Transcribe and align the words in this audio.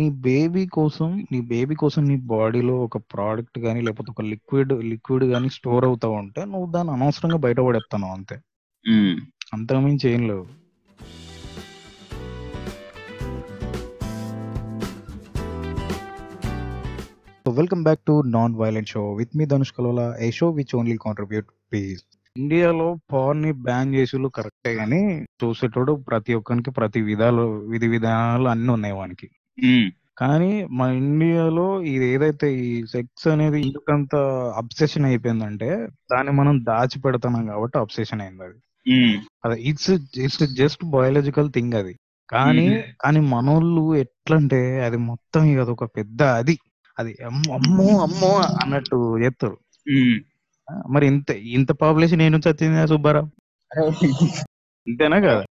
నీ 0.00 0.10
బేబీ 0.10 0.66
కోసం 0.66 1.26
నీ 1.32 1.40
బేబీ 1.40 1.74
కోసం 1.74 2.04
నీ 2.04 2.16
బాడీలో 2.16 2.74
ఒక 2.76 2.98
ప్రోడక్ట్ 3.12 3.58
గాని 3.58 3.82
లేకపోతే 3.82 4.10
ఒక 4.10 4.22
లిక్విడ్ 4.22 4.72
లిక్విడ్ 4.72 5.24
గాని 5.24 5.50
స్టోర్ 5.50 5.84
అవుతా 5.84 6.08
ఉంటే 6.08 6.44
నువ్వు 6.44 6.72
దాన్ని 6.72 6.92
అనవసరంగా 6.92 7.36
బయట 7.36 7.60
పడేస్తున్నావు 7.60 8.12
అంతే. 8.12 8.36
అంతకుమించి 9.54 10.10
ఏం 10.10 10.28
లేవు 10.28 10.46
So 17.46 17.52
welcome 17.52 17.82
back 17.82 18.00
to 18.06 18.14
Non-Violent 18.22 18.88
Show 18.88 19.16
with 19.18 19.34
me 19.34 19.46
Dhanush 19.46 19.72
Kalola, 19.74 20.14
a 20.20 20.30
show 20.30 20.50
which 20.50 20.74
only 20.74 20.96
contribute 20.98 21.48
peace. 21.72 22.02
ఇండియాలో 22.36 22.98
పవర్ని 23.12 23.52
బ్యాన్ 23.52 23.94
చేసేలు 23.94 24.28
కరెక్టే 24.28 24.72
గానీ 24.74 25.00
చూసేటోడు 25.44 25.92
ప్రతి 25.92 26.34
ఒక్కరికి 26.34 26.70
ప్రతి 26.70 27.00
విధాలు 27.00 27.42
విధి 27.66 27.88
విధానాలు 27.88 28.48
అన్ని 28.48 28.72
ఉన్నాయి 28.72 28.94
వానికి. 28.94 29.26
కానీ 30.18 30.66
మన 30.70 30.90
ఇండియాలో 30.90 31.82
ఇది 31.82 32.04
ఏదైతే 32.04 32.54
ఈ 32.54 32.86
సెక్స్ 32.86 33.28
అనేది 33.28 33.60
ఎందుకంత 33.60 34.16
అబ్సెషన్ 34.56 35.04
అయిపోయిందంటే 35.04 35.88
దాన్ని 36.10 36.32
మనం 36.32 36.64
దాచి 36.64 37.00
పెడుతున్నాం 37.00 37.46
కాబట్టి 37.46 37.78
అబ్సెషన్ 37.78 38.20
అయింది 38.20 38.60
అది 39.44 39.60
it's 39.62 39.90
it's 40.18 40.54
just 40.54 40.84
biological 40.84 41.52
thing 41.52 41.74
అది 41.74 41.96
కానీ 42.28 42.68
Mhm. 42.68 42.82
కానీ 43.00 43.20
మనోళ్ళు 43.20 43.94
ఎట్లంటే 43.94 44.80
అది 44.80 44.96
మొత్తం 44.96 45.44
ఇక 45.44 45.58
అది 45.60 45.70
ఒక 45.70 45.84
పెద్ద 45.84 46.22
అది 46.22 46.58
అది 46.98 47.16
అమ్మో 47.24 48.02
అమ్మో 48.02 48.38
అన్నట్టు. 48.62 48.96
ఆ, 50.68 50.82
మరి 50.88 51.06
ఇంత 51.06 51.30
ఇంత 51.30 51.72
పాపులేషన్ 51.72 52.22
ఏం 52.22 52.32
నుంచి 52.32 52.48
వచ్చింది 52.48 52.86
సుబ్బారావు 52.86 53.28
ఇంతేనా 54.86 55.20
కదా. 55.20 55.44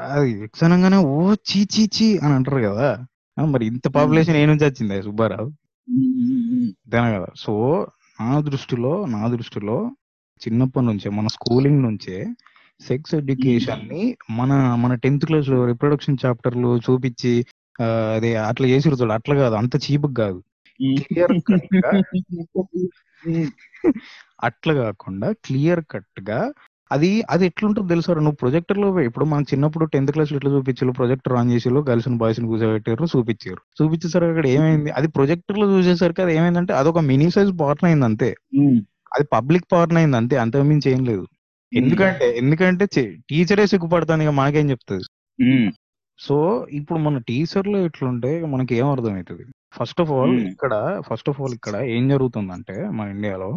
అది 0.00 0.48
అనగానే 0.64 0.96
ఓ 0.96 1.34
చీ 1.34 1.64
చీ 1.64 1.86
చీ 1.86 2.18
అని 2.18 2.34
అంటారు 2.34 2.60
కదా 2.60 3.06
మరి 3.46 3.66
ఇంత 3.66 3.88
పాపులేషన్ 3.88 4.36
ఏ 4.36 4.46
నుంచి 4.46 4.64
వచ్చింది 4.64 5.02
సుబ్బారావు. 5.02 5.48
అంతేనా 5.88 7.18
కదా? 7.18 7.26
సో 7.36 7.86
నా 8.20 8.40
దృష్టిలో 8.40 9.06
నా 9.06 9.28
దృష్టిలో 9.28 9.90
చిన్నప్పటి 10.40 10.86
నుంచే 10.86 11.10
మన 11.10 11.26
స్కూలింగ్ 11.26 11.82
నుంచే 11.82 12.26
సెక్స్ 12.80 13.14
ఎడ్యుకేషన్ని 13.14 14.16
మన 14.30 14.74
మన 14.74 14.94
టెన్త్ 14.94 15.26
క్లాస్లో 15.26 15.66
రిప్రొడక్షన్ 15.66 16.16
చాప్టర్లు 16.26 16.76
చూపించి 16.76 17.44
అదే 18.14 18.36
అట్లా 18.36 18.66
చేసి 18.66 18.88
చూడు. 18.88 19.12
అట్లా 19.12 19.34
కాదు 19.34 19.54
అంత 19.54 19.76
చీప్ 19.76 20.16
కాదు. 20.16 20.42
క్లియర్ 20.80 21.32
కట్గా 21.46 21.90
అట్లా 24.42 24.74
కాకుండా 24.74 25.32
క్లియర్ 25.32 25.84
కట్గా 25.90 26.52
అది 26.90 27.24
అది 27.30 27.44
ఎట్లుంటుందో 27.48 27.88
తెలుసా? 27.88 28.14
నువ్వు 28.14 28.38
ప్రొజెక్టర్లో 28.42 29.00
ఇప్పుడు 29.08 29.24
మనం 29.24 29.42
చిన్నప్పుడు 29.42 29.84
టెన్త్ 29.84 30.12
క్లాస్లో 30.14 30.36
ఎట్లా 30.38 30.50
చూపించారు 30.54 30.92
ప్రొజెక్టర్ 31.00 31.34
ఆన్ 31.40 31.50
చేసి 31.54 31.68
గర్ల్స్ 31.88 32.08
బాయ్స్ని 32.22 32.48
కూర్చోబెట్టారు 32.48 33.10
చూపించారు 33.14 33.60
చూపించేసరికి 33.80 34.32
అక్కడ 34.34 34.46
ఏమైంది? 34.46 34.90
అది 34.90 35.08
ప్రొజెక్టర్లో 35.08 35.66
చూసేసరికి 35.74 36.22
అది 36.22 36.32
ఏమైందంటే 36.38 36.72
అదొక 36.72 36.98
మినీ 36.98 37.28
సైజ్ 37.30 37.52
పార్ట్ 37.60 37.84
అయింది 37.84 38.04
అంతే. 38.04 38.30
అది 39.14 39.24
పబ్లిక్ 39.32 39.66
పార్ట్ 39.72 39.94
అయింది 39.94 40.16
అంతే 40.16 40.36
అంతకుమించి 40.36 40.90
ఏం 40.90 41.04
లేదు. 41.04 41.26
ఎందుకంటే 41.72 42.26
ఎందుకంటే 42.36 42.84
టీచరే 43.30 43.66
సిగ్గుపడతాను 43.66 44.22
ఇక 44.22 44.28
మాకేం 44.28 44.70
చెప్తుంది. 44.70 45.06
సో 46.18 46.66
ఇప్పుడు 46.70 46.98
మన 46.98 47.18
టీచర్లో 47.18 47.78
ఎట్లుంటే 47.78 48.46
మనకి 48.46 48.74
ఏం 48.74 48.90
అర్థమవుతుంది 48.90 49.44
ఫస్ట్ 49.78 50.00
ఆఫ్ 50.00 50.10
ఆల్. 50.10 50.34
ఇక్కడ 50.52 51.02
ఫస్ట్ 51.08 51.28
ఆఫ్ 51.30 51.40
ఆల్ 51.40 51.54
ఇక్కడ 51.54 51.76
ఏం 51.76 52.08
జరుగుతుందంటే 52.08 52.88
మన 52.90 53.08
ఇండియాలో 53.08 53.50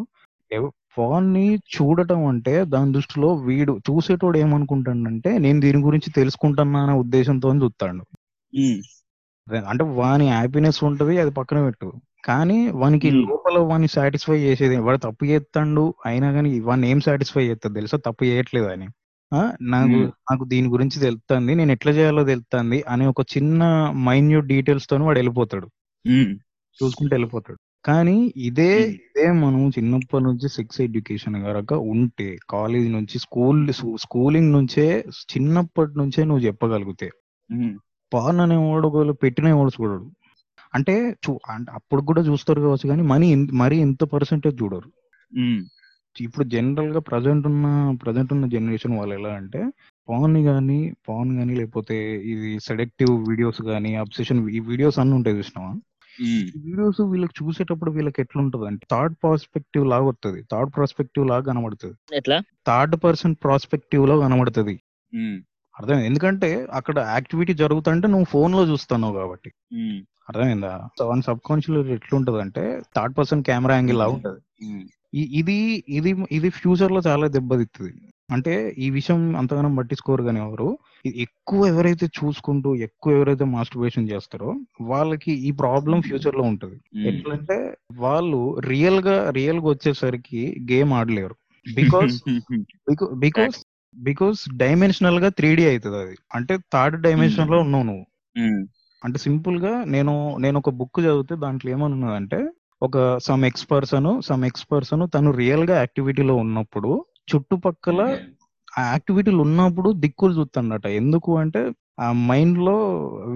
ఫోన్ని 0.96 1.56
చూడటం 1.56 2.26
అంటే 2.26 2.66
దాని 2.66 2.94
దృష్టిలో 2.94 3.34
వీడు 3.34 3.80
చూసేటోడు 3.92 4.38
ఏమనుకుంటాడంటే 4.38 5.38
నేను 5.38 5.60
దీని 5.60 5.82
గురించి 5.82 6.12
తెలుసుకుంటున్నా 6.12 6.80
అనే 6.80 6.94
ఉద్దేశంతో 6.94 7.56
చూస్తాడు. 7.56 8.18
అంటే 9.56 9.84
వాని 9.84 10.30
హ్యాపీనెస్ 10.30 10.84
ఉంటది 10.84 11.20
అది 11.20 11.32
పక్కన 11.32 11.64
పెట్టు. 11.64 11.94
కానీ 12.26 12.70
వానికి. 12.70 13.12
లోపల 13.12 13.58
వాని 13.60 13.88
సాటిస్ఫై 13.88 14.40
చేసేది 14.40 14.78
వాడు 14.78 14.98
తప్పు 14.98 15.26
చేస్తాడు 15.26 15.94
అయినా 16.06 16.32
కానీ 16.32 16.60
వాడిని 16.60 16.90
ఏం 16.90 17.00
సాటిస్ఫై 17.00 17.46
చేస్తుంది 17.46 17.76
తెలుసా? 17.76 17.98
తప్పు 17.98 18.24
చేయట్లేదు 18.24 18.66
అని. 18.66 18.88
ఆ, 19.34 19.54
నాకు. 19.62 19.92
నాకు 20.32 20.44
దీని 20.44 20.68
గురించి 20.68 21.00
తెలుస్తుంది 21.00 21.56
నేను 21.56 21.72
ఎట్లా 21.72 21.92
చేయాలో 21.92 22.24
తెలుస్తుంది 22.24 22.84
అనే 22.90 23.08
ఒక 23.08 23.22
చిన్న 23.22 23.64
మైన్యూట్ 23.96 24.46
డీటెయిల్స్ 24.46 24.90
తోని 24.90 25.04
వాడు 25.04 25.18
వెళ్ళిపోతాడు. 25.18 25.68
చూసుకుంటూ 26.84 27.16
వెళ్ళిపోతాడు. 27.16 27.60
కానీ 27.86 28.18
ఇదే. 28.48 28.72
ఇదే 28.98 29.26
మనం 29.42 29.62
చిన్నప్పటి 29.78 30.24
నుంచి 30.28 30.48
సెక్స్ 30.58 30.80
ఎడ్యుకేషన్ 30.86 31.38
కనుక 31.46 31.74
ఉంటే 31.94 32.28
కాలేజ్ 32.54 32.88
నుంచి 32.96 33.16
స్కూల్ 33.26 33.60
స్కూలింగ్ 34.04 34.52
నుంచే 34.58 34.86
చిన్నప్పటి 35.34 35.94
నుంచే 36.02 36.22
నువ్వు 36.30 36.44
చెప్పగలిగితే. 36.48 37.08
పాన్ 38.12 38.40
అనేవాడు 38.46 38.86
ఒకవేళ 38.90 39.14
పెట్టిన 39.24 39.54
వాడు 39.60 39.72
చూడడు 39.78 40.06
అంటే 40.74 40.94
చూ 41.26 41.32
అంటే 41.54 41.70
అప్పుడు 41.78 42.02
కూడా 42.10 42.22
చూస్తారు 42.30 42.60
కావచ్చు 42.66 42.88
కానీ 42.92 43.04
మనీ 43.12 43.28
మరీ 43.62 43.76
ఎంత 43.88 44.04
పర్సెంటేజ్ 44.14 44.56
చూడరు. 44.62 44.90
ఇప్పుడు 46.16 46.46
జనరల్గా 46.54 47.02
ప్రజెంట్ 47.10 47.46
ఉన్న 47.50 47.68
ప్రజెంట్ 48.04 48.32
ఉన్న 48.36 48.46
జనరేషన్ 48.56 48.96
వాళ్ళు 49.00 49.14
ఎలా 49.20 49.32
అంటే 49.42 49.62
పాన్ 50.08 50.38
కానీ 50.50 50.80
పాన్ 51.08 51.32
కానీ 51.40 51.54
లేకపోతే 51.60 51.96
ఇది 52.34 52.50
సెడక్టివ్ 52.68 53.14
వీడియోస్ 53.30 53.62
కానీ 53.72 53.92
అబ్సెషన్ 54.04 54.42
ఈ 54.58 54.62
వీడియోస్ 54.72 55.00
అన్ని 55.04 55.16
ఉంటాయి 55.20 55.38
చూసినావా 55.40 55.72
వీడియోస్ 56.20 57.02
వీళ్ళకి 57.02 57.44
చూసేటప్పుడు 57.44 57.92
వీళ్ళకి 57.92 58.22
ఎట్లుంటది 58.22 58.66
అంటే 58.66 58.86
థర్డ్ 58.92 59.16
పర్స్పెక్టివ్ 59.24 59.88
లాగా 59.88 60.04
వస్తుంది 60.04 60.42
థర్డ్ 60.52 60.72
పర్స్పెక్టివ్ 60.78 61.28
లాగా 61.28 61.42
కనబడుతుంది. 61.42 61.96
ఎట్లా? 62.16 62.42
థర్డ్ 62.68 63.04
పర్సన్ 63.04 63.36
ప్రాస్పెక్టివ్లో 63.44 64.20
కనబడుతుంది. 64.20 64.76
అర్థం 65.78 66.00
ఎందుకంటే 66.00 66.68
అక్కడ 66.72 67.00
యాక్టివిటీ 67.00 67.54
జరుగుతుంటే 67.54 68.08
నువ్వు 68.08 68.26
ఫోన్లో 68.26 68.66
చూస్తున్నావు 68.66 69.14
కాబట్టి. 69.14 69.52
అర్థమైందా? 70.30 70.88
వన్ 71.02 71.22
సబ్ 71.22 71.40
కాన్షియస్ 71.46 71.88
ఎట్లుంటది 71.88 72.42
అంటే 72.42 72.82
థర్డ్ 72.96 73.18
పర్సన్ 73.18 73.44
కెమెరా 73.44 73.76
యాంగిల్ 73.76 73.98
లా 73.98 74.08
ఉంటది. 74.08 74.42
ఇది 75.14 75.84
ఇది 75.88 76.26
ఇది 76.32 76.50
ఫ్యూచర్లో 76.50 77.00
చాలా 77.00 77.28
దెబ్బతిస్తుంది 77.28 78.13
అంటే 78.32 78.76
ఈ 78.78 78.90
విషయం 78.90 79.36
అంతగానం 79.36 79.76
పట్టించుకోరు 79.76 80.24
కానీ 80.24 80.40
ఎవరు. 80.40 80.78
ఇది 81.06 81.22
ఎక్కువ 81.22 81.66
ఎవరైతే 81.68 82.06
చూసుకుంటూ 82.06 82.76
ఎక్కువ 82.76 83.14
ఎవరైతే 83.14 83.44
మాస్టర్బేషన్ 83.44 84.10
చేస్తారో 84.10 84.56
వాళ్ళకి 84.82 85.32
ఈ 85.32 85.52
ప్రాబ్లం 85.52 86.02
ఫ్యూచర్లో 86.02 86.44
ఉంటది. 86.44 87.08
ఎట్లంటే 87.08 87.78
వాళ్ళు 87.94 88.60
రియల్గా 88.60 89.30
రియల్గా 89.30 89.66
వచ్చేసరికి 89.66 90.66
గేమ్ 90.72 90.94
ఆడలేరు. 90.94 91.36
బికాస్ 91.76 92.22
బికాస్ 93.14 93.66
బికాస్ 93.96 94.58
డైమెన్షనల్గా 94.58 95.30
త్రీ 95.30 95.56
డి 95.56 95.70
అవుతుంది 95.70 95.98
అది. 95.98 96.16
అంటే 96.36 96.58
థర్డ్ 96.74 97.02
డైమెన్షన్లో 97.02 97.60
ఉన్నావు 97.60 97.84
నువ్వు. 97.84 98.06
అంటే 99.06 99.20
సింపుల్గా 99.20 99.84
నేను 99.84 100.38
నేను 100.38 100.58
ఒక 100.58 100.70
బుక్ 100.70 101.00
చదివితే 101.00 101.36
దాంట్లో 101.36 101.72
ఏమనున్నదంటే 101.72 102.50
ఒక 102.84 103.18
some 103.18 103.46
X 103.46 103.72
person 103.72 104.22
some 104.22 104.46
X 104.46 104.68
person 104.72 105.08
తను 105.16 105.32
రియల్గా 105.32 105.76
యాక్టివిటీలో 105.78 106.36
ఉన్నప్పుడు 106.36 107.06
చుట్టుపక్కల 107.28 108.02
ఆ 108.74 108.84
యాక్టివిటీలు 108.92 109.42
ఉన్నప్పుడు 109.42 109.90
దిక్కులు 110.04 110.34
చూస్తాడట 110.34 110.88
ఎందుకు 111.00 111.32
అంటే 111.38 111.62
ఆ 112.00 112.08
మైండ్లో 112.30 112.76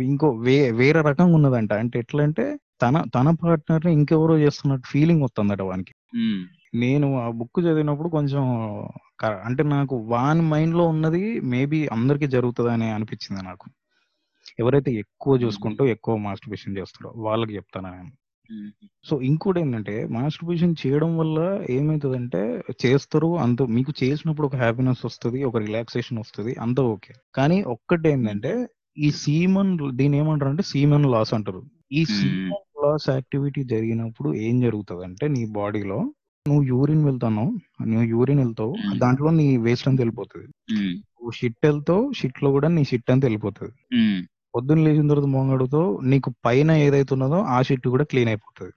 ఇంకో 0.01 0.27
వే 0.45 0.55
వేరే 0.71 1.01
రకంగా 1.01 1.35
ఉన్నదంట. 1.35 1.71
అంటే 1.83 1.95
ఎట్లా 1.99 2.21
అంటే 2.23 2.45
తన 2.81 2.97
తన 3.15 3.27
పార్ట్నర్ని 3.41 3.91
ఇంకెవరో 3.93 4.35
చేస్తున్నట్టు 4.37 4.87
ఫీలింగ్ 4.87 5.23
వస్తుందట 5.23 5.61
వానికి. 5.61 5.93
నేను 6.75 7.07
ఆ 7.17 7.27
బుక్ 7.31 7.59
చదివినప్పుడు 7.59 8.09
కొంచెం 8.09 8.43
అంటే 9.47 9.63
నాకు 9.69 9.95
వాని 10.09 10.43
మైండ్లో 10.51 10.85
ఉన్నది 10.87 11.21
మేబీ 11.53 11.79
అందరికి 11.95 12.27
జరుగుతుందని 12.27 12.87
అనిపించింది 12.91 13.41
నాకు. 13.41 13.67
ఎవరైతే 14.59 14.91
ఎక్కువ 15.03 15.33
చూసుకుంటూ 15.43 15.83
ఎక్కువ 15.95 16.13
మాస్టర్బేషన్ 16.17 16.77
చేస్తారో 16.77 17.09
వాళ్ళకి 17.19 17.53
చెప్తాను 17.55 17.89
నేను. 17.95 18.11
సో 19.05 19.15
ఇంకోటి 19.21 19.59
ఏంటంటే 19.59 19.95
మాస్టర్బేషన్ 20.15 20.75
చేయడం 20.81 21.11
వల్ల 21.17 21.37
ఏమవుతుందంటే 21.69 22.41
చేస్తారు 22.83 23.29
అంత 23.43 23.61
మీకు 23.75 23.91
చేసినప్పుడు 24.01 24.47
ఒక 24.47 24.57
హ్యాపీనెస్ 24.57 25.03
వస్తుంది 25.05 25.39
ఒక 25.43 25.57
రిలాక్సేషన్ 25.65 26.19
వస్తుంది 26.19 26.53
అంత 26.65 26.79
ఓకే 26.91 27.13
కానీ 27.35 27.57
ఒక్కటి 27.73 28.07
ఏంటంటే 28.09 28.53
ఈ 28.97 29.09
సీమన్ 29.21 29.71
దీని 29.97 30.17
ఏమంటారు 30.17 30.51
అంటే 30.51 30.63
సీమన్ 30.71 31.07
లాస్ 31.11 31.33
అంటారు 31.33 31.61
ఈ. 31.91 32.03
సీమన్ 32.13 32.53
లాస్ 32.77 33.07
యాక్టివిటీ 33.09 33.61
జరిగినప్పుడు 33.71 34.29
ఏం 34.45 34.55
జరుగుతుంది 34.61 35.03
అంటే 35.05 35.27
నీ 35.35 35.43
బాడీలో 35.55 35.99
నువ్వు 36.45 36.63
యూరిన్ 36.71 37.03
వెళ్తాను 37.05 37.43
నువ్వు 37.87 38.07
యూరిన్ 38.11 38.39
వెళ్తావు. 38.39 38.73
దాంట్లో 38.99 39.29
నీ 39.37 39.47
వేస్ట్ 39.65 39.87
అంతా 39.87 40.01
వెళ్ళిపోతుంది. 40.01 40.47
నువ్వు 41.15 41.31
షిట్ 41.31 41.57
వెళ్తావు 41.65 42.03
షిట్లో 42.13 42.49
కూడా 42.51 42.67
నీ 42.69 42.83
షిట్ 42.85 43.11
అంతా 43.11 43.25
వెళ్ళిపోతుంది. 43.27 43.73
పొద్దున్న 44.57 44.83
లేచిన 44.83 45.07
తర్వాత 45.07 45.29
మొంగడుతో 45.29 45.81
నీకు 46.03 46.29
పైన 46.45 46.71
ఏదైతే 46.81 47.13
ఉన్నదో 47.13 47.39
ఆ 47.49 47.61
షిట్ 47.61 47.87
కూడా 47.87 48.03
క్లీన్ 48.03 48.29
అయిపోతుంది. 48.29 48.73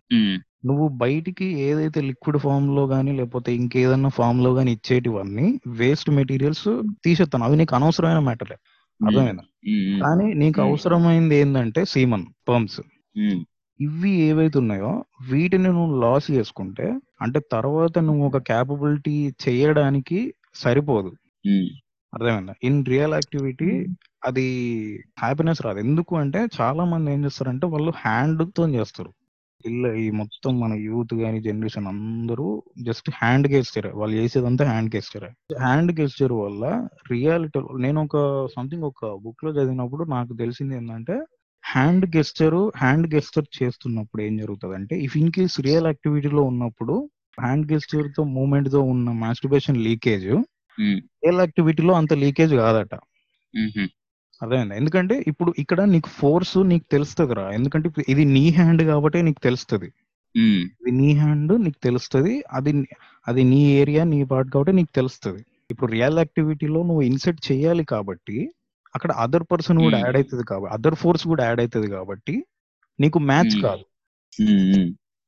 నువ్వు 0.64 0.88
బయటికి 0.96 1.46
ఏదైతే 1.60 2.00
లిక్విడ్ 2.00 2.38
ఫామ్లో 2.38 2.86
గానీ 2.86 3.12
లేకపోతే 3.12 3.50
ఇంకేదన్నా 3.54 4.08
ఫామ్లో 4.08 4.54
గానీ 4.54 4.70
ఇచ్చేటివన్నీ 4.72 5.46
వేస్ట్ 5.76 6.10
మెటీరియల్స్ 6.10 6.66
తీసేస్తాను 7.04 7.44
అవి 7.44 7.56
నీకు 7.56 7.74
అనవసరమైన 7.74 8.18
మ్యాటరే 8.18 8.56
అర్థమైందా 9.00 9.44
ఉమ్. 9.68 10.00
కానీ 10.00 10.26
నీకు. 10.34 10.58
అవసరమైంది 10.60 11.34
ఏంటంటే 11.34 11.84
సీమన్ 11.84 12.26
పర్మ్స్. 12.48 12.80
ఇవి 13.80 14.10
ఏవైతే 14.20 14.58
ఉన్నాయో 14.58 14.90
వీటిని 15.30 15.68
నువ్వు 15.68 16.00
లాస్ 16.00 16.30
చేసుకుంటే 16.30 16.86
అంటే 17.20 17.40
తర్వాత 17.52 17.98
నువ్వు 17.98 18.22
ఒక 18.26 18.38
క్యాపబిలిటీ 18.42 19.14
చేయడానికి 19.44 20.18
సరిపోదు. 20.54 21.10
అర్థమైందా 22.12 22.54
ఇన్ 22.62 22.86
రియల్ 22.86 23.14
యాక్టివిటీ 23.14 23.70
అది 24.22 24.46
హ్యాపీనెస్ 25.18 25.62
రాదు. 25.62 25.78
ఎందుకు 25.78 26.16
అంటే 26.16 26.40
చాలా 26.60 26.84
మంది 26.84 27.12
ఏం 27.12 27.24
చేస్తారంటే 27.24 27.66
వాళ్ళు 27.66 27.92
హ్యాండ్తో 27.96 28.68
చేస్తారు. 28.68 29.10
పిల్ల 29.64 29.86
ఈ 30.02 30.10
మొత్తం 30.10 30.60
మన 30.60 30.72
యూత్ 30.72 31.14
గాని 31.14 31.42
జనరేషన్ 31.42 31.86
అందరూ 31.86 32.62
జస్ట్ 32.82 33.10
హ్యాండ్ 33.14 33.48
గెస్చర్ 33.48 33.86
వాళ్ళు 33.86 34.16
చేసేదంతా 34.16 34.64
హ్యాండ్ 34.64 34.96
గెస్చర్ 34.96 35.26
హ్యాండ్ 35.60 36.00
గెస్చర్ 36.00 36.32
వల్ల 36.32 36.64
రియాలిటీ 37.10 37.60
నేను 37.82 38.02
ఒక 38.02 38.16
సంథింగ్ 38.56 38.82
ఒక 38.82 39.10
బుక్లో 39.24 39.50
చదివినప్పుడు 39.50 40.04
నాకు 40.10 40.32
తెలిసింది 40.34 40.76
ఏంటంటే 40.76 41.16
హ్యాండ్ 41.64 42.06
గెస్చర్ 42.16 42.70
హ్యాండ్ 42.76 43.14
గెస్చర్ 43.14 43.62
చేస్తున్నప్పుడు 43.62 44.22
ఏం 44.22 44.36
జరుగుతుంది 44.36 44.74
అంటే 44.74 45.00
ఇఫ్ 45.00 45.16
ఇన్ 45.16 45.32
కేస్ 45.32 45.60
రియల్ 45.60 45.86
యాక్టివిటీలో 45.86 46.42
ఉన్నప్పుడు 46.42 47.10
హ్యాండ్ 47.40 47.72
గెస్చర్తో 47.72 48.24
మూమెంట్తో 48.24 48.80
ఉన్న 48.80 49.10
మాస్టర్బేషన్ 49.24 49.78
లీకేజ్ 49.78 50.28
రియల్ 51.22 51.40
యాక్టివిటీలో 51.40 51.94
అంత 51.94 52.12
లీకేజ్ 52.12 52.54
కాదట. 52.54 52.94
అదేండి 54.40 54.74
ఎందుకంటే 54.80 55.14
ఇప్పుడు 55.30 55.50
ఇక్కడ 55.62 55.80
నీకు 55.94 56.10
ఫోర్స్ 56.20 56.56
నీకు 56.72 56.86
తెలుస్తుంది 56.94 57.34
రా. 57.38 57.46
ఎందుకంటే 57.56 57.88
ఇది 58.12 58.24
నీ 58.36 58.44
హ్యాండ్ 58.58 58.82
కాబట్టి 58.90 59.18
నీకు 59.28 59.40
తెలుస్తుంది. 59.48 59.88
ఇది 60.80 60.92
నీ 61.00 61.10
హ్యాండ్ 61.20 61.52
నీకు 61.64 61.78
తెలుస్తుంది. 61.88 62.32
అది 62.56 62.72
అది 63.26 63.42
నీ 63.52 63.60
ఏరియా 63.80 64.02
నీ 64.12 64.18
పార్ట్ 64.32 64.50
కాబట్టి 64.54 64.74
నీకు 64.78 64.92
తెలుస్తుంది. 65.00 65.42
ఇప్పుడు 65.72 65.90
రియల్ 65.96 66.18
యాక్టివిటీలో 66.22 66.80
నువ్వు 66.88 67.02
ఇన్సెట్ 67.10 67.40
చేయాలి 67.48 67.84
కాబట్టి 67.94 68.36
అక్కడ 68.94 69.10
అదర్ 69.24 69.46
పర్సన్ 69.50 69.80
కూడా. 69.86 69.98
యాడ్ 70.04 70.16
అవుతుంది 70.20 70.44
కాబట్టి 70.50 70.72
అదర్ 70.76 70.96
ఫోర్స్ 71.02 71.24
కూడా 71.32 71.42
యాడ్ 71.48 71.60
అవుతుంది 71.64 71.88
కాబట్టి 71.96 72.34
నీకు 72.98 73.18
మ్యాచ్. 73.30 73.54
కాదు. 73.66 73.84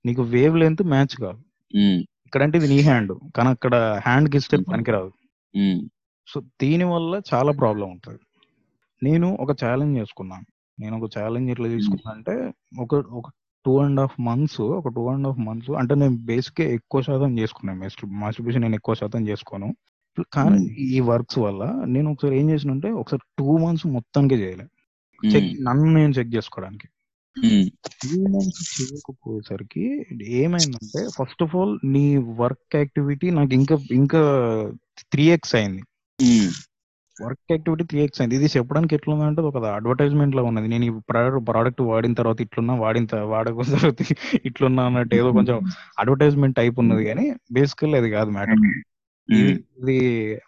నీకు 0.05 0.23
వేవ్ 0.35 0.57
లెంత్ 0.63 0.83
మ్యాచ్ 0.95 1.15
కాదు. 1.25 1.41
ఉమ్, 1.75 2.01
ఇక్కడంటే 2.27 2.57
ఇది 2.61 2.69
నీ 2.75 2.79
హ్యాండ్ 2.89 3.13
కానీ 3.37 3.51
అక్కడ 3.57 3.75
హ్యాండ్ 4.07 4.29
గిస్టర్ 4.35 4.61
Hmm. 4.61 4.71
పనికిరాదు. 4.73 5.11
సో 6.29 6.39
దీని 6.63 6.87
వల్ల 6.93 7.13
చాలా 7.31 7.53
ప్రాబ్లం 7.61 7.89
ఉంటుంది 7.95 8.21
నేను 9.03 9.29
ఒక 9.45 9.53
ఛాలెంజ్ 9.63 9.99
చేసుకున్నాను. 10.01 10.47
నేను 10.79 10.95
ఒక 10.99 11.09
ఛాలెంజ్ 11.17 11.51
ఎట్లా 11.51 11.69
తీసుకున్నా 11.69 12.11
అంటే 12.17 12.35
ఒక 12.81 12.95
ఒక 13.21 13.27
టూ 13.65 13.73
అండ్ 13.83 14.01
హాఫ్ 14.01 14.17
మంత్స్ 14.21 14.61
ఒక 14.79 14.89
టూ 14.89 15.03
అండ్ 15.11 15.27
హాఫ్ 15.27 15.41
మంత్స్ 15.49 15.71
అంటే 15.81 15.95
నేను 15.95 16.17
బేసిక్ 16.31 16.61
ఎక్కువ 16.77 17.01
శాతం 17.03 17.39
చేసుకున్నాను. 17.39 17.81
మాస్టర్బేషన్ 18.23 18.63
నేను 18.63 18.75
ఎక్కువ 18.75 18.95
శాతం 18.95 19.29
చేసుకోను. 19.29 19.69
కానీ 20.33 20.59
ఈ 20.95 21.01
వర్క్స్ 21.11 21.39
వల్ల 21.39 21.63
నేను 21.95 22.09
ఒకసారి 22.13 22.35
ఏం 22.41 22.51
చేసిన 22.51 22.71
అంటే 22.71 22.89
ఒకసారి 22.93 23.23
టూ 23.39 23.59
మంత్స్ 23.59 23.87
మొత్తానికి 23.97 24.37
చేయలే. 24.43 24.67
చెక్ 25.23 25.49
నన్ను 25.69 25.89
నేను 25.99 26.13
చెక్ 26.19 26.35
చేసుకోవడానికి. 26.37 26.87
టూ 28.03 28.17
మంత్స్ 28.35 28.63
చేయకపోయేసరికి 28.73 29.85
ఏమైందంటే 30.41 31.01
ఫస్ట్ 31.19 31.43
ఆఫ్ 31.43 31.55
ఆల్ 31.57 31.75
నీ 31.95 32.05
వర్క్ 32.41 32.77
యాక్టివిటీ 32.77 33.31
నాకు 33.39 33.55
ఇంకా 33.61 33.77
ఇంకా 34.01 34.21
త్రీ 35.13 35.25
ఎక్స్ 35.37 35.55
అయింది. 35.61 35.83
వర్క్ 37.17 37.53
యాక్టివిటీ 37.53 37.85
త్రీ 37.85 37.99
ఎక్స్ 38.05 38.21
అయింది 38.21 38.37
ఇది 38.37 38.49
చెప్పడానికి 38.55 38.95
ఎట్లా 38.95 39.13
ఉందంటే 39.15 39.41
ఒక 39.49 39.57
అడ్వర్టైజ్మెంట్లో 39.77 40.43
ఉన్నది. 40.45 40.69
నేను 40.69 40.85
ఈ 40.85 40.93
ప్రోడక్ట్ 41.09 41.81
వాడిన 41.91 42.13
తర్వాత 42.13 42.41
ఇట్లున్నా 42.41 42.75
వాడిన 42.83 43.05
వాడక 43.33 43.67
తర్వాత 43.75 44.01
ఇట్లున్నా 44.51 44.83
అన్నట్టు 44.87 45.15
ఏదో 45.15 45.31
కొంచెం 45.39 45.59
అడ్వర్టైజ్మెంట్ 45.99 46.57
టైప్ 46.57 46.79
ఉన్నది 46.79 47.05
కానీ 47.05 47.27
బేసికల్ 47.53 47.95
అది 47.95 48.11
కాదు 48.11 48.31
మ్యాటర్ 48.31 48.63
ఇది 49.83 49.97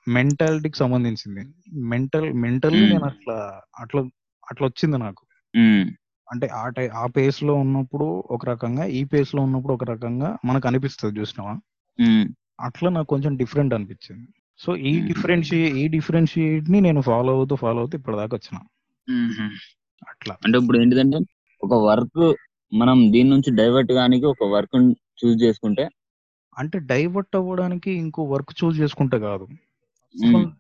మెంటాలిటీకి 0.08 0.78
సంబంధించింది. 0.78 1.42
Mental 1.92 2.26
mental. 2.44 2.76
నేను 2.84 3.06
అట్లా 3.10 3.36
అట్లా 3.82 4.00
అట్లా 4.46 4.64
వచ్చింది 4.66 4.98
నాకు. 4.98 5.22
అంటే 6.28 6.46
ఆ 6.54 6.68
టై 6.68 6.86
ఆ 7.00 7.06
పేస్లో 7.16 7.54
ఉన్నప్పుడు 7.54 8.06
ఒక 8.30 8.48
రకంగా 8.48 8.84
ఈ 8.98 9.04
పేస్లో 9.12 9.42
ఉన్నప్పుడు 9.42 9.72
ఒక 9.72 9.84
రకంగా 9.90 10.38
మనకు 10.44 10.68
అనిపిస్తుంది 10.68 11.20
చూసినావా? 11.20 11.54
అట్లా 12.60 12.90
నాకు 12.90 13.06
కొంచెం 13.06 13.32
డిఫరెంట్ 13.36 13.74
అనిపించింది. 13.74 14.26
సో 14.60 14.70
ఈ. 14.84 14.92
డిఫరెన్షియేట్ 15.08 15.74
ఈ 15.76 15.84
డిఫరెన్షియేట్ని 15.94 16.78
నేను 16.80 17.00
ఫాలో 17.08 17.32
అవుతూ 17.36 17.54
ఫాలో 17.62 17.78
అవుతూ 17.82 17.94
ఇప్పటిదాకా 18.00 18.34
వచ్చిన. 18.36 18.56
అట్లా 20.02 20.34
అంటే 20.44 20.56
ఇప్పుడు 20.58 20.78
ఏంటిదంటే 20.78 21.18
ఒక 21.62 21.74
వర్క్ 21.86 22.22
మనం 22.72 22.98
దీని 23.12 23.28
నుంచి 23.30 23.50
డైవర్ట్ 23.58 23.92
కానికి 23.98 24.26
ఒక 24.26 24.46
వర్క్ 24.54 24.76
చూస్ 25.20 25.36
చేసుకుంటే 25.42 25.84
అంటే 26.56 26.78
డైవర్ట్ 26.90 27.36
అవ్వడానికి 27.36 27.90
ఇంకో 28.02 28.22
వర్క్ 28.32 28.52
చూస్ 28.60 28.76
చేసుకుంటే 28.80 29.18
కాదు. 29.26 29.46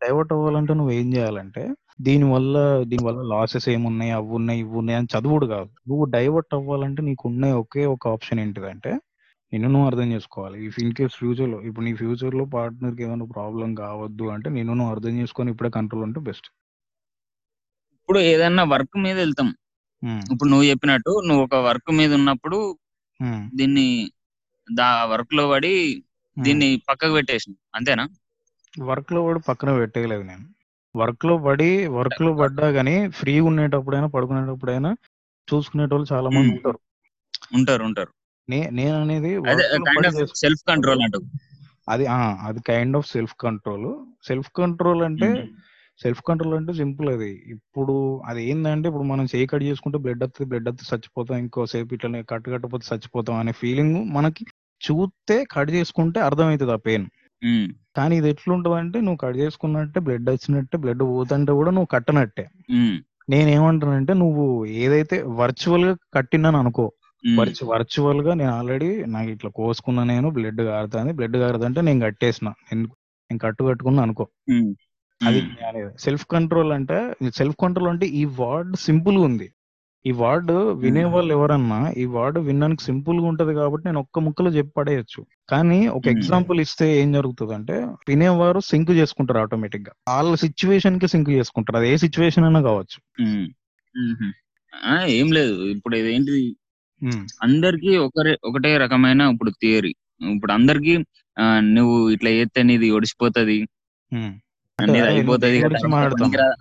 డైవర్ట్ 0.02 0.32
అవ్వాలంటే 0.32 0.72
నువ్వు 0.74 0.92
ఏం 0.92 1.08
చేయాలంటే 1.14 1.62
దీని 2.06 2.26
వల్ల 2.32 2.54
దీని 2.90 3.04
వల్ల 3.04 3.20
లాసెస్ 3.32 3.66
ఏమున్నాయి 3.68 4.12
అవి 4.12 4.30
ఉన్నాయి 4.38 4.60
ఇవి 4.60 4.74
ఉన్నాయి 4.80 4.98
అని 4.98 5.08
చదువుడు 5.12 5.46
కాదు 5.52 5.70
నువ్వు 5.90 6.04
డైవర్ట్ 6.14 6.54
అవ్వాలంటే 6.54 7.02
నీకు 7.02 7.24
ఉన్న 7.28 7.52
ఒకే 7.60 7.82
ఒక 7.94 8.08
ఆప్షన్ 8.08 8.40
ఏంటిదంటే 8.40 8.92
నిన్ను 9.54 9.68
నువ్వు 9.72 9.88
అర్థం 9.90 10.08
చేసుకోవాలి. 10.14 10.58
ఇఫ్ 10.68 10.78
ఇన్ 10.82 10.94
కేస్ 10.98 11.16
ఫ్యూచర్లో 11.20 11.58
ఇప్పుడు 11.68 11.84
నీ 11.86 11.92
ఫ్యూచర్లో 11.94 12.44
పార్ట్నర్కి 12.54 13.02
ఏమైనా 13.06 13.26
ప్రాబ్లం 13.34 13.70
కావద్దు 13.82 14.24
అంటే 14.34 14.48
నిన్ను 14.50 14.74
నువ్వు 14.74 14.92
అర్థం 14.94 15.14
చేసుకొని 15.20 15.52
ఇప్పుడే 15.54 15.70
కంట్రోల్ 15.76 16.04
ఉంటే 16.08 16.20
బెస్ట్. 16.28 16.48
ఇప్పుడు 17.98 18.18
ఏదైనా 18.30 18.64
వర్క్ 18.72 18.96
మీద 19.04 19.16
వెళ్తాం. 19.16 19.50
ఇప్పుడు 20.32 20.48
నువ్వు 20.48 20.66
చెప్పినట్టు 20.70 21.12
నువ్వు 21.26 21.42
ఒక 21.44 21.58
వర్క్ 21.68 21.90
మీద 21.92 22.10
ఉన్నప్పుడు 22.14 22.58
దీన్ని 23.52 23.86
దా 24.68 24.88
వర్క్లో 25.04 25.44
పడి 25.50 25.72
దీన్ని 26.36 26.68
పక్కకు 26.88 27.14
పెట్టేసి 27.14 27.50
అంతేనా? 27.74 28.04
వర్క్లో 28.74 29.20
పడి 29.26 29.40
పక్కన 29.48 29.70
పెట్టేయలేదు 29.78 30.24
నేను. 30.30 30.44
వర్క్లో 30.94 31.34
పడి 31.38 31.70
వర్క్లో 31.96 32.30
పడ్డా 32.34 32.66
గానీ 32.68 32.96
ఫ్రీ 33.10 33.34
ఉండేటప్పుడైనా 33.40 34.08
పడుకునేటప్పుడైనా 34.16 34.90
చూసుకునేటోళ్ళు 35.48 36.06
చాలా 36.12 36.28
మంది. 36.30 36.52
ఉంటారు. 36.56 36.78
ఉంటారు 37.54 37.82
ఉంటారు. 37.84 38.12
నేను 38.48 38.96
అనేది 38.98 39.30
అదే 39.52 39.64
సెల్ఫ్ 40.42 40.62
కంట్రోల్ 40.70 41.02
అంటూ 41.06 41.20
అది 41.88 42.04
ఆ, 42.10 42.18
అది 42.46 42.60
kind 42.68 42.96
of 42.98 43.06
self 43.10 43.34
control 43.40 43.88
self 44.26 44.50
control 44.58 45.02
అంటే 45.08 45.28
సెల్ఫ్ 46.00 46.20
కంట్రోల్ 46.28 46.54
అంటే 46.56 46.72
సింపుల్ 46.78 47.08
అది. 47.10 47.30
ఇప్పుడు 47.54 47.94
అది 48.24 48.40
ఏంటంటే 48.46 48.86
ఇప్పుడు 48.90 49.06
మనం 49.10 49.24
చేయి 49.32 49.46
కట్ 49.50 49.64
చేసుకుంటే 49.68 49.98
బ్లడ్ 50.04 50.22
వస్తుంది 50.24 50.48
బ్లడ్ 50.50 50.68
వస్తే 50.70 50.84
చచ్చిపోతాం 50.90 51.36
ఇంకోసేపు 51.42 51.94
ఇట్లనే 51.96 52.20
కట్టు 52.30 52.48
కట్టపోతే 52.54 52.84
చచ్చిపోతాం 52.90 53.36
అనే 53.42 53.52
ఫీలింగ్ 53.60 53.98
మనకి 54.12 54.44
చూస్తే 54.80 55.36
కట్ 55.52 55.70
చేసుకుంటే 55.72 56.18
అర్థమవుతుంది 56.26 56.72
ఆ 56.72 56.80
పెయిన్ 56.86 57.06
కానీ 57.96 58.14
ఇది 58.18 58.28
ఎట్లుంటది 58.30 58.76
అంటే 58.80 58.98
నువ్వు 59.02 59.20
కట్ 59.22 59.38
చేసుకున్నట్టే 59.40 60.00
బ్లడ్ 60.06 60.28
వచ్చినట్టే 60.30 60.76
బ్లడ్ 60.82 61.02
పోతుంటే 61.10 61.52
కూడా 61.58 61.70
నువ్వు 61.70 61.90
కట్టనట్టే. 61.94 62.44
నేనేమంటానంటే 63.28 64.12
నువ్వు 64.20 64.44
ఏదైతే 64.82 65.16
వర్చువల్గా 65.38 65.94
కట్టినాను 66.14 66.58
అనుకో 66.62 66.86
వర్చువల్గా 67.64 68.34
నేను 68.34 68.50
ఆల్రెడీ 68.50 69.04
నాకు 69.04 69.30
ఇట్లా 69.30 69.50
కోసుకున్నా 69.50 70.04
నేను 70.04 70.30
బ్లడ్ 70.30 70.60
కారుతుంది 70.60 71.12
బ్లడ్ 71.12 71.36
కారుతుంటే 71.36 71.80
నేను 71.80 72.00
కట్టేసిన. 72.00 72.48
నేను 72.48 73.38
కట్టు 73.38 73.64
కట్టుకున్నా 73.64 74.02
అనుకో. 74.02 74.28
అది 75.26 75.40
సెల్ఫ్ 75.98 76.26
కంట్రోల్ 76.26 76.72
అంటే 76.72 77.14
సెల్ఫ్ 77.34 77.56
కంట్రోల్ 77.60 77.90
అంటే 77.90 78.06
ఈ 78.06 78.24
వర్డ్ 78.24 78.76
సింపుల్గా 78.76 79.22
ఉంది. 79.22 79.52
ఈ 80.06 80.10
వర్డ్ 80.10 80.52
వినే 80.52 81.04
వాళ్ళు 81.04 81.34
ఎవరన్నా 81.34 81.90
ఈ 81.90 82.04
వర్డ్ 82.04 82.38
వినడానికి 82.38 82.82
సింపుల్గా 82.82 83.26
ఉంటది 83.26 83.54
కాబట్టి 83.54 83.88
నేను 83.88 84.00
ఒక్క 84.00 84.18
ముక్కలో 84.18 84.50
చెప్పి 84.50 84.72
పడేయచ్చు. 84.76 85.26
కానీ 85.48 85.88
ఒక. 85.88 86.08
ఎగ్జాంపుల్ 86.08 86.60
ఇస్తే 86.60 87.00
ఏం 87.00 87.12
జరుగుతుంది 87.12 87.54
అంటే 87.54 87.74
వినేవారు 88.08 88.60
సింక్ 88.60 88.90
చేసుకుంటారు 88.90 89.38
ఆటోమేటిక్గా 89.38 90.14
వాళ్ళ 90.14 90.34
సిచ్యువేషన్కి 90.34 91.08
సింక్ 91.08 91.30
చేసుకుంటారు. 91.30 91.78
అది 91.78 91.88
ఏ 91.88 91.96
సిచ్యువేషన్ 91.96 92.44
అయినా 92.44 92.62
కావచ్చు. 92.62 93.22
ఏం 95.06 95.32
లేదు. 95.32 95.62
ఇప్పుడు 95.62 95.96
Hmm. 95.96 96.54
అందరికి 97.42 97.90
ఒకరే 97.98 98.32
ఒకటే 98.44 98.70
రకమైన 98.78 99.22
ఇప్పుడు 99.32 99.50
థియరీ. 99.62 99.92
ఇప్పుడు 100.30 100.52
అందరికి 100.52 100.94
నువ్వు 101.72 102.10
ఇట్లా 102.10 102.30
చేస్తే 102.30 102.62
నీది 102.62 102.88
ఒడిసిపోతది. 102.90 103.58
నీది 104.12 104.40
అదే, 104.78 105.00
అయిపోతది. 105.10 105.58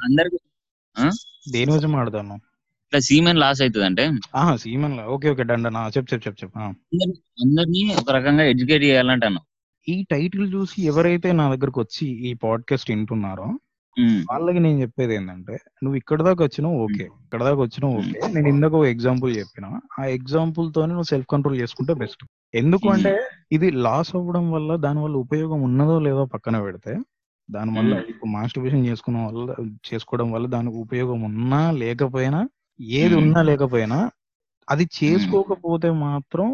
అందరికి 0.06 0.38
దేని 1.52 1.70
గురించి 1.72 1.92
మాట్లాడతాను 1.94 2.36
ఇట్లా 2.86 3.00
సీమెన్ 3.02 3.40
లాస్ 3.40 3.62
అవుతుంది 3.62 3.86
అంటే 3.86 4.04
సీమన్ 4.58 4.96
ఓకే 5.08 5.30
ఓకే 5.30 5.44
డండన్ 5.44 5.78
చెప్ 5.98 6.08
చెప్ 6.14 6.24
చెప్ 6.28 6.38
చెప్ 6.44 6.58
ఆ. 6.58 6.66
అందరినీ 7.42 7.82
ఒక 7.96 8.12
రకంగా 8.12 8.44
ఎడ్యుకేట్ 8.44 8.84
చేయాలంటాను 8.84 9.42
ఈ 9.88 9.96
టైటిల్ 10.10 10.46
చూసి 10.54 10.78
ఎవరైతే 10.86 11.30
నా 11.32 11.46
దగ్గరకు 11.54 11.80
వచ్చి 11.82 12.06
ఈ 12.28 12.34
పాడ్కాస్ట్ 12.44 12.92
వింటున్నారో 12.92 13.48
వాళ్ళకి 14.30 14.60
నేను 14.60 14.82
చెప్పేది 14.82 15.14
ఏంటంటే 15.16 15.56
నువ్వు 15.84 15.98
ఇక్కడ 15.98 16.22
దాకా 16.22 16.44
వచ్చినావు 16.44 16.78
ఓకే. 16.86 17.06
ఇక్కడ 17.26 17.44
దాకా 17.44 17.60
వచ్చినావు 17.62 17.96
ఓకే. 17.96 18.20
నేను 18.34 18.48
ఇందాక 18.48 18.74
ఒక 18.74 18.86
ఎగ్జాంపుల్ 18.86 19.38
చెప్పిన. 19.38 19.66
ఆ 20.00 20.06
ఎగ్జాంపుల్ 20.18 20.74
తోనే 20.74 20.94
నువ్వు 20.94 21.04
సెల్ఫ్ 21.04 21.28
కంట్రోల్ 21.32 21.58
చేసుకుంటే 21.60 21.94
బెస్ట్ 21.94 22.24
ఎందుకు 22.54 22.88
అంటే 22.90 23.14
ఇది 23.52 23.72
లాస్ 23.86 24.16
అవ్వడం 24.16 24.52
వల్ల 24.52 24.76
దాని 24.76 25.00
వల్ల 25.00 25.16
ఉపయోగం 25.18 25.62
ఉన్నదో 25.62 26.00
లేదో 26.00 26.26
పక్కన 26.26 26.62
పెడితే 26.62 26.94
దాని 27.50 27.72
వల్ల. 27.78 27.94
ఇప్పుడు 28.10 28.30
మాస్టర్బేషన్ 28.32 28.86
చేసుకున్న 28.86 29.20
వల్ల 29.28 29.48
చేసుకోవడం 29.86 30.32
వల్ల 30.32 30.48
దానికి 30.48 30.78
ఉపయోగం 30.78 31.22
ఉన్నా 31.24 31.72
లేకపోయినా 31.72 32.42
ఏది. 32.80 33.16
ఉన్నా 33.16 33.42
లేకపోయినా 33.42 33.98
అది 34.68 34.86
చేసుకోకపోతే 35.00 35.92
మాత్రం 36.06 36.48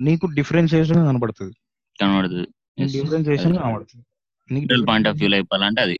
నీకు 0.00 0.26
డిఫరెన్షియేషన్ 0.26 1.06
కనబడుతుంది. 1.06 1.54
కనబడుతుంది. 1.98 2.48
డిఫరెన్షియేషన్ 2.96 3.54
కనబడుతుంది. 3.56 4.04
పాయింట్ 4.86 5.08
ఆఫ్ 5.08 5.16
వ్యూ 5.16 5.28
లో 5.28 5.36
చెప్పాలంటే 5.36 5.80
అది. 5.82 5.97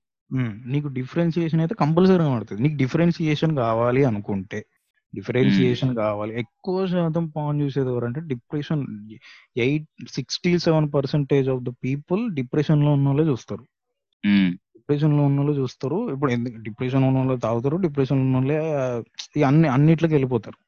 నీకు 0.66 0.88
డిఫరెన్సియేషన్ 0.88 1.60
అయితే 1.60 1.74
కంపల్సరీ 1.74 2.18
కనబడుతుంది 2.18 2.62
నీకు 2.62 2.76
డిఫరెన్సియేషన్ 2.76 3.56
కావాలి 3.56 4.04
అనుకుంటే. 4.04 4.58
డిఫరెన్సియేషన్ 5.14 5.96
కావాలి. 5.96 6.38
ఎక్కువ 6.40 6.86
శాతం 6.86 7.26
పాన్ 7.28 7.62
చూసేది 7.62 7.88
ఎవరంటే 7.88 8.20
depression 8.20 8.82
eight 9.56 9.88
sixty 10.12 10.58
seven 10.58 10.88
percentage 10.94 11.48
of 11.48 11.62
the 11.62 11.72
people 11.84 12.22
డిప్రెషన్లో 12.34 12.92
ఉన్న 12.92 13.08
వాళ్ళే 13.08 13.24
చూస్తారు 13.24 13.64
డిప్రెషన్లో 14.76 15.22
ఉన్న 15.24 15.38
వాళ్ళు 15.40 15.54
చూస్తారు. 15.60 16.10
ఇప్పుడు 16.12 16.30
ఎందుకు? 16.32 16.56
డిప్రెషన్ 16.56 17.04
ఉన్న 17.04 17.18
వాళ్ళు 17.18 17.36
తాగుతారు 17.36 17.76
డిప్రెషన్ 17.76 18.20
ఉన్న 18.20 18.36
వాళ్ళే 18.36 18.58
అన్ని 19.46 19.68
అన్నిట్లోకి 19.68 20.14
వెళ్ళిపోతారు. 20.14 20.58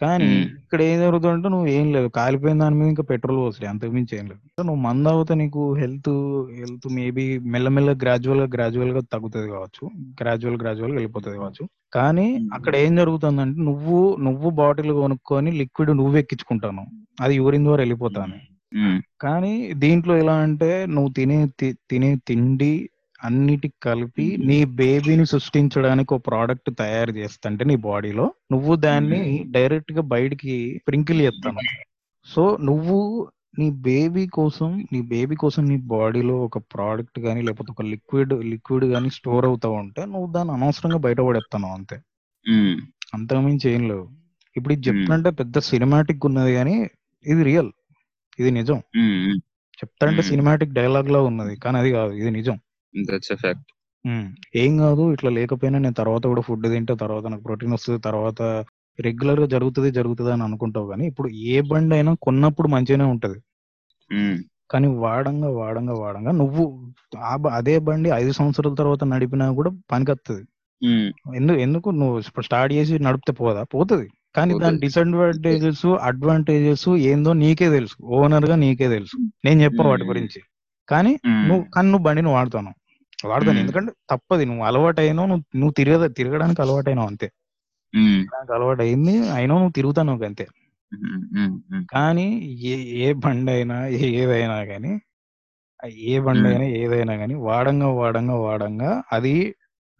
కానీ. 0.00 0.28
ఇక్కడ 0.62 0.80
ఏం 0.88 0.98
జరుగుతుందంటే 1.04 1.48
నువ్వు 1.48 1.68
ఏం 1.76 1.86
లేదు 1.94 2.08
కాలిపోయిన 2.16 2.58
దాని 2.62 2.76
మీద 2.78 2.88
ఇంకా 2.88 3.04
పెట్రోల్ 3.10 3.38
పోసలే 3.38 3.66
అంతకు 3.70 3.92
మించి 3.92 4.12
ఏం 4.18 4.26
లేదు. 4.30 4.40
నువ్వు 4.68 4.82
మందు 4.82 5.08
అవుతా 5.08 5.34
నీకు 5.42 5.62
హెల్త్ 5.80 6.10
హెల్త్ 6.58 6.86
మేబీ 6.98 7.24
మెల్లమెల్ల 7.54 7.92
గ్రాడ్యువల్గా 8.02 8.48
గ్రాడ్యువల్గా 8.56 9.02
తగ్గుతుంది 9.14 9.48
కావచ్చు. 9.54 9.84
గ్రాడ్యువల్ 10.20 10.58
గ్రాడ్యువల్గా 10.62 10.98
వెళ్ళిపోతుంది 10.98 11.38
కావచ్చు. 11.38 11.64
కానీ 11.92 12.26
అక్కడ 12.56 12.74
ఏం 12.84 12.92
జరుగుతుందంటే 12.96 13.60
నువ్వు 13.68 13.98
నువ్వు 14.26 14.48
బాటిల్ 14.60 14.92
కొనుక్కొని 15.02 15.52
లిక్విడ్ 15.60 15.92
నువ్వు 16.00 16.18
ఎక్కించుకుంటాను. 16.22 16.84
అది 17.20 17.34
యూరిన్ 17.40 17.66
ద్వారా 17.68 17.82
వెళ్ళిపోతాను. 17.84 18.36
కానీ 19.24 19.52
దీంట్లో 19.82 20.14
ఎలా 20.22 20.34
అంటే 20.46 20.70
నువ్వు 20.94 21.10
తినే 21.18 21.38
తినే 21.90 22.10
తిండి 22.28 22.72
అన్నిటికి 23.24 23.74
కలిపి 23.82 24.36
నీ 24.44 24.64
బేబీని 24.64 25.26
సృష్టించడానికి 25.26 26.14
ఒక 26.14 26.26
ప్రోడక్ట్ 26.26 26.78
తయారు 26.78 27.10
చేస్తంటే 27.10 27.64
నీ 27.64 27.76
బాడీలో 27.76 28.32
నువ్వు 28.52 28.76
దాన్ని 28.76 29.44
డైరెక్ట్గా 29.50 30.00
బయటికి 30.00 30.78
స్ప్రింకిల్ 30.82 31.20
చేస్తాను 31.20 31.58
సో 32.26 32.56
నువ్వు 32.56 33.28
నీ 33.58 33.70
బేబీ 33.70 34.26
కోసం 34.26 34.86
నీ 34.92 35.02
బేబీ 35.02 35.36
కోసం 35.36 35.64
నీ 35.68 35.76
బాడీలో 35.76 36.44
ఒక 36.44 36.58
ప్రోడక్ట్ 36.58 37.20
కానీ 37.20 37.42
లేకపోతే 37.42 37.72
ఒక 37.72 37.82
లిక్విడ్ 37.82 38.34
లిక్విడ్ 38.44 38.84
కానీ 38.84 39.10
స్టోర్ 39.10 39.44
అవుతా 39.44 39.68
ఉంటే 39.68 40.04
నువ్వు 40.04 40.32
దాన్ని 40.32 40.54
అనవసరంగా 40.54 40.96
బయటపడేస్తాను 40.96 41.72
అంతే. 41.72 41.96
అంతకుమించి 43.14 43.70
ఏం 43.70 43.88
లేవు. 43.88 44.08
ఇప్పుడు 44.56 44.74
ఇది 44.74 44.88
చెప్తుంటే 44.88 45.30
పెద్ద 45.30 45.58
సినిమాటిక్ 45.58 46.26
ఉన్నది 46.26 46.54
కానీ 46.54 46.90
ఇది 47.26 47.42
రియల్ 47.42 47.70
ఇది 48.38 48.50
నిజం. 48.50 48.82
చెప్తాంటే. 49.78 50.22
సినిమాటిక్ 50.22 50.70
డైలాగ్ 50.70 51.10
లా 51.10 51.20
ఉన్నది 51.20 51.56
కానీ 51.56 51.78
అది 51.78 51.92
కాదు. 51.92 52.12
ఇది 52.12 52.30
నిజం. 52.30 52.58
దట్స్. 52.94 53.32
ఏం 54.56 54.72
కాదు 54.78 55.12
ఇట్లా 55.12 55.30
లేకపోయినా 55.30 55.78
నేను 55.78 55.94
తర్వాత 55.94 56.24
కూడా 56.26 56.40
ఫుడ్ 56.40 56.66
తింటే 56.70 56.94
తర్వాత 56.94 57.26
నాకు 57.26 57.42
ప్రోటీన్ 57.42 57.72
వస్తుంది 57.72 58.00
తర్వాత 58.00 58.42
రెగ్యులర్గా 58.98 59.46
జరుగుతుంది 59.46 59.90
జరుగుతుంది 59.90 60.30
అని 60.32 60.42
అనుకుంటావు 60.42 60.86
కానీ 60.88 61.04
ఇప్పుడు 61.06 61.28
ఏ 61.48 61.60
బండి 61.62 61.94
అయినా 61.94 62.12
కొన్నప్పుడు 62.22 62.68
మంచిగానే 62.68 63.04
ఉంటది. 63.04 63.38
కానీ 64.70 64.86
వాడంగా 64.96 65.48
వాడంగా 65.50 65.94
వాడంగా 65.94 66.32
నువ్వు 66.32 66.64
అదే 67.50 67.78
బండి 67.78 68.08
ఐదు 68.10 68.32
సంవత్సరాల 68.32 68.74
తర్వాత 68.74 69.04
నడిపినా 69.04 69.46
కూడా 69.50 69.70
పనికొత్తది. 69.90 70.42
ఎందుకు 71.36 71.58
ఎందుకు? 71.58 71.88
నువ్వు 71.90 72.16
ఇప్పుడు 72.20 72.44
స్టార్ట్ 72.44 72.72
చేసి 72.74 72.98
నడిపితే 72.98 73.32
పోదా? 73.32 73.62
పోతుంది. 73.74 74.06
కానీ 74.36 74.52
దాని. 74.58 74.78
డిసడ్వాంటేజెస్ 74.78 75.86
అడ్వాంటేజెస్ 76.00 76.88
ఏందో 77.10 77.32
నీకే 77.42 77.68
తెలుసు. 77.70 77.96
ఓనర్గా 78.18 78.56
నీకే 78.56 78.88
తెలుసు. 78.88 79.16
నేను 79.44 79.58
చెప్పా 79.62 79.84
వాటి. 79.84 80.04
గురించి. 80.04 80.40
కానీ 80.88 81.12
నువ్వు 81.48 81.64
కానీ 81.74 81.88
నువ్వు 81.88 82.04
బండిని 82.04 82.28
వాడుతాను. 82.28 82.70
వాడతాను. 83.24 83.58
ఎందుకంటే 83.58 83.92
తప్పది. 84.10 84.44
నువ్వు 84.44 84.64
అలవాటు 84.64 85.00
అయినావు 85.00 85.28
నువ్వు 85.28 85.58
నువ్వు 85.58 85.72
తిరగ 85.72 86.06
తిరగడానికి 86.18 86.62
అలవాటు 86.62 86.88
అయినావు 86.90 87.08
అంతే 87.08 87.28
తిరగడానికి 88.20 88.52
అలవాటు 88.52 88.82
అయింది 88.82 89.28
అయినా 89.28 89.54
నువ్వు 89.54 89.70
తిరుగుతాను 89.70 90.24
అంతే. 90.24 90.46
కానీ 91.88 92.26
ఏ 92.70 92.74
ఏ 93.02 93.12
బండి 93.24 93.52
అయినా 93.52 93.86
ఏ- 93.98 94.12
ఏదైనా 94.22 94.64
కానీ 94.64 94.92
ఏ 96.08 96.18
బండి. 96.20 96.48
అయినా 96.48 96.64
ఏదైనా 96.78 97.16
కానీ 97.16 97.34
వాడంగా 97.48 97.88
వాడంగా 97.92 98.34
వాడంగా 98.38 99.02
అది 99.12 99.34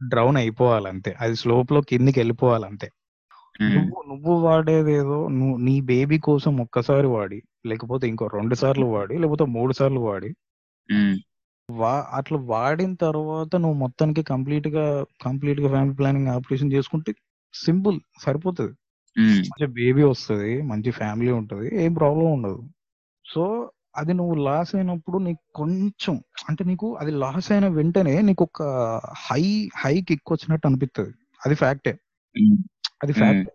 డ్రౌన్ 0.00 0.36
అయిపోవాలంతే. 0.36 1.16
అది 1.20 1.36
స్లోప్లో 1.36 1.80
కిందికి 1.80 2.20
వెళ్ళిపోవాలంతే. 2.20 2.88
నువ్వు 3.76 3.98
నువ్వు 4.08 4.34
వాడేదేదో 4.40 5.28
నువ్వు 5.28 5.56
నీ 5.58 5.80
బేబీ 5.82 6.18
కోసం 6.18 6.60
ఒక్కసారి 6.60 7.06
వాడి 7.06 7.38
లేకపోతే 7.66 8.08
ఇంకో 8.08 8.26
రెండు 8.34 8.54
సార్లు 8.54 8.86
వాడి 8.86 9.18
లేకపోతే 9.18 9.44
మూడు 9.56 9.72
సార్లు 9.72 10.00
వాడి 10.00 10.30
వా 11.68 11.92
అట్లా 12.18 12.38
వాడిన 12.50 12.92
తర్వాత 13.04 13.50
నువ్వు 13.56 13.78
మొత్తానికి 13.78 14.22
కంప్లీట్గా 14.22 14.84
కంప్లీట్గా 15.24 15.68
ఫ్యామిలీ 15.68 15.94
ప్లానింగ్ 15.94 16.30
ఆపరేషన్ 16.36 16.72
చేసుకుంటే 16.72 17.10
సింపుల్ 17.54 17.96
సరిపోతుంది. 18.24 18.74
మంచి 19.50 19.66
బేబీ 19.78 20.02
వస్తుంది 20.04 20.52
మంచి 20.70 20.90
ఫ్యామిలీ 21.00 21.32
ఉంటది 21.40 21.66
ఏం 21.84 21.92
ప్రాబ్లం 21.94 22.28
ఉండదు. 22.36 22.60
సో 23.24 23.42
అది 23.96 24.12
నువ్వు 24.14 24.34
లాస్ 24.46 24.72
అయినప్పుడు 24.76 25.18
నీకు 25.18 25.42
కొంచెం 25.54 26.14
అంటే 26.48 26.62
నీకు 26.64 26.88
అది 27.02 27.12
లాస్ 27.22 27.48
అయిన 27.52 27.66
వెంటనే 27.78 28.14
నీకు 28.28 28.42
ఒక 28.48 28.62
హై 29.26 29.42
హై 29.82 29.94
కిక్ 30.08 30.32
వచ్చినట్టు 30.32 30.66
అనిపిస్తుంది 30.70 31.12
అది 31.40 31.54
ఫ్యాక్టే. 31.62 31.92
అది 33.04 33.12
ఫ్యాక్ట్. 33.20 33.48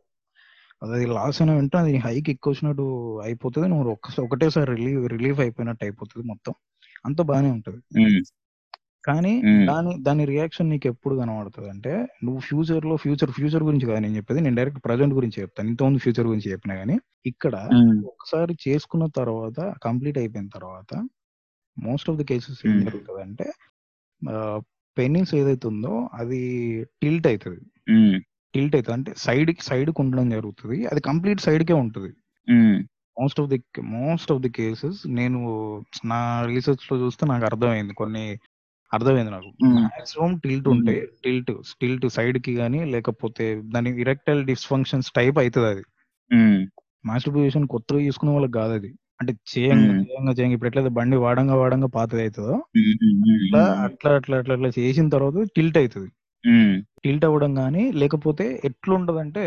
అది 0.81 1.05
లాస్ 1.17 1.39
అయిన 1.41 1.51
వెంటనే 1.59 1.81
అది 1.85 1.93
హై 2.05 2.15
కిక్ 2.27 2.47
వచ్చినట్టు 2.49 2.85
అయిపోతుంది 3.27 3.67
నువ్వు 3.73 3.91
ఒక్క 3.95 4.07
ఒకటేసారి 4.25 4.69
రిలీవ్ 4.75 5.03
రిలీఫ్ 5.15 5.39
అయిపోయినట్టు 5.45 5.83
అయిపోతుంది 5.87 6.25
మొత్తం. 6.31 6.53
అంత 7.05 7.19
బాగానే 7.29 7.49
ఉంటది. 7.55 7.79
కానీ. 9.03 9.31
దాని 9.69 9.93
దాని 10.01 10.23
రియాక్షన్ 10.25 10.69
నీకు 10.69 10.87
ఎప్పుడు 10.91 11.15
కనబడుతుంది 11.21 11.69
అంటే 11.73 11.93
నువ్వు 12.25 12.41
ఫ్యూచర్లో 12.47 12.95
ఫ్యూచర్ 13.03 13.31
ఫ్యూచర్ 13.37 13.63
గురించి 13.63 13.87
కాదు 13.89 14.01
నేను 14.05 14.17
చెప్పేది 14.19 14.41
నేను 14.45 14.57
డైరెక్ట్ 14.59 14.81
ప్రజెంట్ 14.85 15.15
గురించి 15.19 15.37
చెప్తాను 15.41 15.69
ఇంతకుముందు 15.71 16.01
ఫ్యూచర్ 16.05 16.27
గురించి 16.29 16.51
చెప్పినా 16.53 16.75
కానీ 16.81 16.95
ఇక్కడ 17.25 17.55
ఒకసారి 18.11 18.53
చేసుకున్న 18.65 19.05
తర్వాత 19.19 19.57
కంప్లీట్ 19.85 20.19
అయిపోయిన 20.21 20.49
తర్వాత 20.57 20.91
మోస్ట్ 21.77 22.09
ఆఫ్ 22.09 22.17
ది 22.17 22.25
కేసెస్ 22.31 22.61
ఏం. 22.65 22.77
జరుగుతుంది 22.85 23.21
అంటే 23.27 23.47
పెన్నిస్ 24.97 25.31
ఏదైతే 25.37 25.65
ఉందో 25.71 25.93
అది 26.19 26.41
టిల్ట్ 27.01 27.27
అవుతుంది 27.27 27.61
టిల్ట్ 28.53 28.75
అవుతుంది 28.77 28.97
అంటే 28.97 29.11
సైడ్ 29.17 29.51
సైడ్కి 29.69 29.99
ఉండడం 30.03 30.27
జరుగుతుంది. 30.29 30.77
అది 30.91 31.01
కంప్లీట్ 31.09 31.41
సైడ్ 31.41 31.63
కే 31.63 31.75
ఉంటుంది 31.83 32.11
most 33.17 33.39
of 33.41 33.49
the 33.49 33.57
most 33.95 34.31
of 34.31 34.41
the 34.41 34.51
cases 34.51 34.99
నేను 35.19 35.39
నా 36.05 36.19
రీసెర్చ్లో 36.45 36.95
చూస్తే 36.97 37.23
నాకు 37.25 37.45
అర్థమైంది. 37.45 37.93
కొన్ని 37.93 38.25
అర్థమైంది 38.91 39.31
నాకు. 39.31 39.49
మాక్సిమం 39.77 40.31
టిల్ట్ 40.43 40.67
ఉంటే 40.67 40.95
టిల్ట్ 41.23 41.51
టిల్ట్ 41.81 42.05
సైడ్కి 42.09 42.53
కానీ 42.55 42.79
లేకపోతే 42.93 43.45
దాని 43.73 43.91
ఇరెక్టైల్ 44.03 44.41
డిస్ఫంక్షన్స్ 44.45 45.09
టైప్ 45.11 45.39
అవుతుంది 45.39 45.69
అది. 45.73 45.83
మాస్టర్బేషన్ 47.05 47.65
కొత్తగా 47.67 47.99
తీసుకునే 47.99 48.33
వాళ్ళకి 48.33 48.55
కాదు 48.59 48.73
అది. 48.73 48.91
అంటే 49.21 49.31
చేయంగా. 49.51 49.93
చేయంగా 50.03 50.33
చేయంగా. 50.37 50.55
ఇప్పుడు 50.55 50.69
ఎట్లయితే 50.71 50.91
బండి 50.97 51.17
వాడంగా 51.25 51.55
వాడంగా 51.55 51.89
పాతది 51.97 52.21
అవుతుందో 52.21 52.55
అట్లా 53.35 53.63
అట్లా 53.85 54.11
అట్లా 54.17 54.37
అట్లా 54.39 54.53
అట్లా 54.55 54.69
చేసిన 54.77 55.07
తర్వాత 55.09 55.45
టిల్ట్ 55.55 55.77
అవుతుంది. 55.77 56.11
టిల్ట్ 57.03 57.25
అవ్వడం 57.27 57.51
కానీ 57.55 57.83
లేకపోతే 58.01 58.45
ఎట్లుంటదంటే 58.65 59.43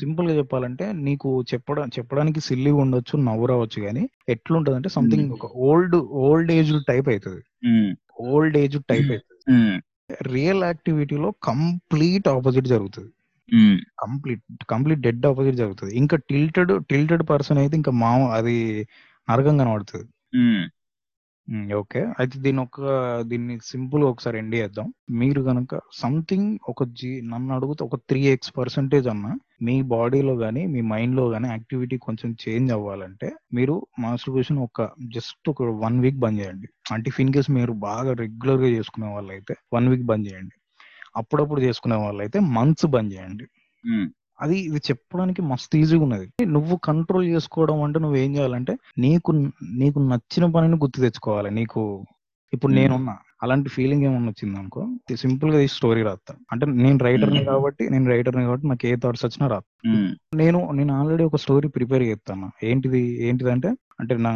సింపుల్గా 0.00 0.34
చెప్పాలంటే 0.40 0.86
నీకు 1.06 1.28
చెప్పడం 1.52 1.90
చెప్పడానికి 1.96 2.40
సిల్లి 2.48 2.72
ఉండొచ్చు 2.82 3.16
నవ్వు 3.28 3.46
రావచ్చు 3.52 3.78
కానీ 3.86 4.02
ఎట్లుంటదంటే 4.34 4.88
సంథింగ్ 4.96 5.28
ఒక 5.36 5.46
ఓల్డ్ 5.68 5.96
ఓల్డ్ 6.24 6.52
ఏజ్ 6.58 6.72
టైప్ 6.90 7.08
అవుతుంది 7.14 7.42
ఓల్డ్ 8.28 8.56
ఏజ్ 8.62 8.76
టైప్ 8.92 9.10
అవుతుంది 9.14 9.42
రియల్ 10.32 10.62
యాక్టివిటీలో 10.68 11.28
కంప్లీట్ 11.48 12.26
ఆపోజిట్ 12.34 12.68
జరుగుతుంది. 12.74 13.10
కంప్లీట్ 14.04 14.42
కంప్లీట్ 14.72 15.00
డెడ్ 15.06 15.26
ఆపోజిట్ 15.30 15.58
జరుగుతుంది. 15.62 15.92
ఇంకా 16.02 16.16
టిల్టెడ్ 16.30 16.72
టిల్టెడ్ 16.90 17.24
పర్సన్ 17.32 17.58
అయితే 17.62 17.74
ఇంకా 17.80 17.92
మా 18.02 18.10
అది 18.38 18.56
నరకం 19.28 19.56
కనబడుతుంది. 19.62 20.06
ఓకే. 21.80 22.00
అయితే 22.20 22.36
దీని 22.44 22.60
ఒక 22.64 22.80
దీన్ని 23.30 23.54
సింపుల్ 23.70 24.02
ఒకసారి 24.08 24.36
ఎండ్ 24.40 24.54
చేద్దాం. 24.60 24.86
మీరు 25.20 25.40
కనుక 25.48 25.74
సంథింగ్ 26.00 26.48
ఒక 26.72 26.84
జీ 27.00 27.10
నన్ను 27.32 27.52
అడిగితే 27.56 27.82
ఒక 27.88 27.96
త్రీ 28.10 28.20
ఎక్స్ 28.32 28.52
పర్సెంటేజ్ 28.58 29.06
అన్న 29.12 29.26
మీ 29.66 29.76
బాడీలో 29.94 30.34
కానీ 30.42 30.62
మీ 30.74 30.80
మైండ్లో 30.92 31.24
కానీ 31.34 31.48
యాక్టివిటీ 31.54 31.96
కొంచెం 32.06 32.30
చేంజ్ 32.44 32.70
అవ్వాలంటే 32.76 33.28
మీరు 33.58 33.74
మాస్టర్బేషన్ 34.04 34.60
ఒక 34.68 34.88
జస్ట్ 35.16 35.48
ఒక 35.54 35.70
వన్ 35.84 35.98
వీక్ 36.04 36.20
బంద్ 36.24 36.40
చేయండి. 36.42 36.68
అంటే 36.94 37.10
ఇన్ 37.24 37.32
కేస్ 37.36 37.50
మీరు 37.58 37.74
బాగా 37.88 38.12
రెగ్యులర్గా 38.24 38.70
చేసుకునే 38.76 39.08
వాళ్ళు 39.14 39.32
అయితే 39.36 39.56
వన్ 39.76 39.88
వీక్ 39.92 40.06
బంద్ 40.12 40.28
చేయండి. 40.30 40.54
అప్పుడప్పుడు 41.16 41.60
చేసుకునే 41.66 41.98
వాళ్ళు 42.04 42.20
అయితే 42.26 42.38
మంత్స్ 42.58 42.88
బంద్ 42.96 43.12
చేయండి. 43.16 43.46
అది 44.38 44.56
ఇది 44.60 44.80
చెప్పడానికి 44.88 45.42
మస్తు 45.42 45.76
ఈజీగా 45.76 46.02
ఉన్నది. 46.02 46.26
నువ్వు 46.46 46.76
కంట్రోల్ 46.84 47.26
చేసుకోవడం 47.26 47.78
అంటే 47.82 47.98
నువ్వు 47.98 48.16
ఏం 48.16 48.30
చేయాలంటే 48.36 48.72
నీకు 48.98 49.30
నీకు 49.74 49.98
నచ్చిన 50.10 50.46
పనిని 50.46 50.76
గుర్తు 50.76 51.00
తెచ్చుకోవాలి. 51.00 51.50
నీకు 51.50 51.82
ఇప్పుడు. 52.52 52.72
నేనున్నా. 52.72 53.14
అలాంటి 53.42 53.68
ఫీలింగ్ 53.68 54.02
ఏమన్నా 54.02 54.30
వచ్చింది 54.30 54.58
అనుకో 54.58 54.82
సింపుల్గా 55.16 55.58
ఈ 55.60 55.66
స్టోరీ 55.66 56.02
రాస్తా 56.02 56.32
అంటే 56.52 56.64
నేను 56.76 56.98
రైటర్ని. 57.04 57.42
కాబట్టి 57.44 57.84
నేను 57.90 58.06
రైటర్ని 58.10 58.44
కాబట్టి 58.44 58.66
నాకు 58.66 58.86
ఏ 58.86 58.94
థాట్స్ 58.96 59.24
వచ్చినా 59.24 59.46
రా 59.46 59.58
నేను 60.34 60.60
నేను 60.72 60.92
ఆల్రెడీ 60.94 61.24
ఒక 61.24 61.36
స్టోరీ 61.36 61.68
ప్రిపేర్ 61.68 62.02
చేస్తాను 62.02 62.48
ఏంటిది 62.64 63.02
ఏంటిదంటే 63.26 63.70
అంటే 64.00 64.14
నా 64.18 64.32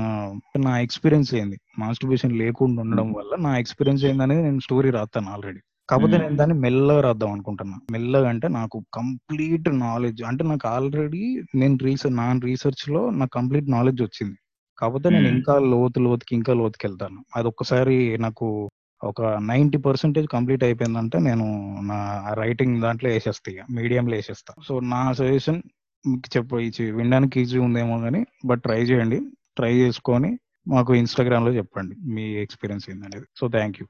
నా 0.58 0.72
ఎక్స్పీరియన్స్ 0.80 1.30
ఏంది? 1.34 1.56
మాస్టర్బేషన్ 1.78 2.38
లేకుండా 2.38 2.82
ఉండడం 2.82 3.08
వల్ల 3.12 3.32
నా 3.40 3.58
ఎక్స్పీరియన్స్ 3.58 4.04
ఏందనేది 4.04 4.42
నేను 4.42 4.60
స్టోరీ 4.60 4.90
రాస్తాను 4.90 5.30
ఆల్రెడీ 5.30 5.60
కాకపోతే. 5.90 6.18
నేను 6.18 6.36
దాన్ని 6.36 6.58
మెల్లగా 6.58 7.00
రాద్దాం 7.00 7.32
అనుకుంటున్నా. 7.32 7.78
మెల్లగా 7.90 8.28
అంటే 8.28 8.48
నాకు 8.48 8.84
కంప్లీట్ 8.94 9.78
నాలెడ్జ్ 9.78 10.22
అంటే 10.22 10.44
నాకు 10.44 10.68
ఆల్రెడీ 10.68 11.42
నేను 11.54 11.78
రీసెర్చ్ 11.82 12.16
నా 12.16 12.40
రీసెర్చ్లో 12.44 13.10
నాకు 13.10 13.30
కంప్లీట్ 13.30 13.70
నాలెడ్జ్ 13.70 14.02
వచ్చింది. 14.02 14.36
కాకపోతే 14.78 15.10
నేను. 15.10 15.28
ఇంకా 15.28 15.58
లోతు 15.58 16.00
లోతుకి 16.00 16.34
ఇంకా 16.34 16.54
లోతుకి 16.54 16.86
వెళ్తాను. 16.86 17.24
అది 17.36 17.48
ఒక్కసారి 17.48 18.18
నాకు 18.18 18.70
ఒక 19.02 19.22
నైంటీ 19.22 19.78
పర్సెంటేజ్ 19.78 20.28
కంప్లీట్ 20.28 20.64
అయిపోయిందంటే 20.64 21.18
నేను 21.18 21.44
నా 21.82 22.26
రైటింగ్ 22.34 22.82
దాంట్లో 22.82 23.10
వేసేస్తా 23.10 23.52
ఇక 23.52 23.58
మీడియంలో 23.70 24.16
వేసేస్తా. 24.16 24.54
సో 24.68 24.80
నా 24.80 25.12
సజెషన్ 25.12 25.62
మీకు 26.06 26.36
చెప్ప 26.36 26.54
వినడానికి 26.90 27.40
ఈజీ 27.40 27.58
ఉందేమో 27.58 27.98
కానీ 27.98 28.26
బట్ 28.44 28.62
ట్రై 28.62 28.82
చేయండి. 28.82 29.20
ట్రై 29.56 29.74
చేసుకొని 29.74 30.38
మాకు 30.68 30.94
ఇన్స్టాగ్రామ్లో 30.94 31.52
చెప్పండి 31.52 31.96
మీ 32.10 32.22
ఎక్స్పీరియన్స్ 32.22 32.90
ఏందనేది. 32.90 33.26
So 33.36 33.48
thank 33.48 33.76
you. 33.80 33.86